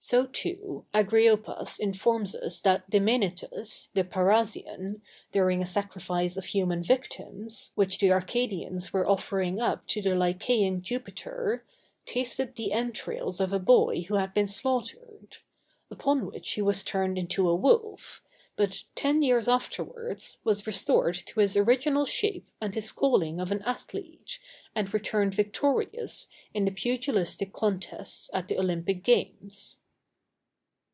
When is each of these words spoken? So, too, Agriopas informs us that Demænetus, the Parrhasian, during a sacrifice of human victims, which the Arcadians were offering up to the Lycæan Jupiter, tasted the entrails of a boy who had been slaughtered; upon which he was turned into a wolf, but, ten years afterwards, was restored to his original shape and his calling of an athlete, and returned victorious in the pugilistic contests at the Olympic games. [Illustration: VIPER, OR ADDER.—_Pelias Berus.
So, 0.00 0.26
too, 0.26 0.86
Agriopas 0.94 1.80
informs 1.80 2.32
us 2.36 2.60
that 2.62 2.88
Demænetus, 2.88 3.90
the 3.94 4.04
Parrhasian, 4.04 5.00
during 5.32 5.60
a 5.60 5.66
sacrifice 5.66 6.36
of 6.36 6.44
human 6.46 6.84
victims, 6.84 7.72
which 7.74 7.98
the 7.98 8.12
Arcadians 8.12 8.92
were 8.92 9.08
offering 9.08 9.60
up 9.60 9.88
to 9.88 10.00
the 10.00 10.10
Lycæan 10.10 10.82
Jupiter, 10.82 11.64
tasted 12.06 12.54
the 12.54 12.70
entrails 12.70 13.40
of 13.40 13.52
a 13.52 13.58
boy 13.58 14.02
who 14.02 14.14
had 14.14 14.32
been 14.32 14.46
slaughtered; 14.46 15.38
upon 15.90 16.26
which 16.26 16.52
he 16.52 16.62
was 16.62 16.84
turned 16.84 17.18
into 17.18 17.48
a 17.48 17.56
wolf, 17.56 18.22
but, 18.54 18.84
ten 18.94 19.20
years 19.20 19.48
afterwards, 19.48 20.38
was 20.44 20.64
restored 20.64 21.16
to 21.16 21.40
his 21.40 21.56
original 21.56 22.04
shape 22.04 22.48
and 22.60 22.76
his 22.76 22.92
calling 22.92 23.40
of 23.40 23.50
an 23.50 23.62
athlete, 23.62 24.38
and 24.76 24.94
returned 24.94 25.34
victorious 25.34 26.28
in 26.54 26.64
the 26.66 26.70
pugilistic 26.70 27.52
contests 27.52 28.30
at 28.32 28.46
the 28.46 28.56
Olympic 28.56 29.02
games. 29.02 29.18
[Illustration: 29.18 29.24
VIPER, 29.24 29.42
OR 29.42 29.48
ADDER.—_Pelias 29.48 29.78
Berus. 29.80 29.84